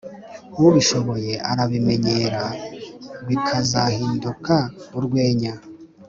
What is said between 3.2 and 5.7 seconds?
bikazahinduka urwenya,